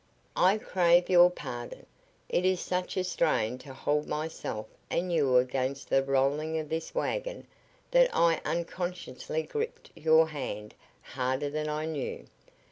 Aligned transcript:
"I 0.35 0.57
crave 0.57 1.11
your 1.11 1.29
pardon. 1.29 1.85
It 2.27 2.43
is 2.43 2.59
such 2.59 2.97
a 2.97 3.03
strain 3.03 3.59
to 3.59 3.71
hold 3.71 4.07
myself 4.07 4.65
and 4.89 5.13
you 5.13 5.37
against 5.37 5.89
the 5.91 6.01
rolling 6.03 6.57
of 6.57 6.69
this 6.69 6.95
wagon 6.95 7.45
that 7.91 8.09
I 8.11 8.41
unconsciously 8.43 9.43
gripped 9.43 9.91
your 9.95 10.29
hand 10.29 10.73
harder 11.03 11.51
than 11.51 11.69
I 11.69 11.85
knew. 11.85 12.25